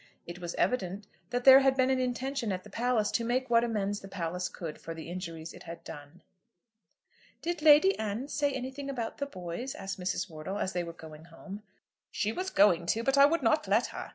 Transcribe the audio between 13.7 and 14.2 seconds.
her.